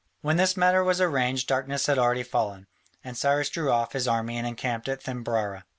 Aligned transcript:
When 0.21 0.37
this 0.37 0.57
matter 0.57 0.83
was 0.83 0.99
arranged 0.99 1.47
darkness 1.47 1.85
had 1.85 1.99
already 1.99 2.23
fallen, 2.23 2.65
and 3.03 3.15
Cyrus 3.15 3.49
drew 3.51 3.69
off 3.71 3.91
his 3.93 4.07
army 4.07 4.35
and 4.35 4.47
encamped 4.47 4.89
at 4.89 5.03
Thymbrara. 5.03 5.65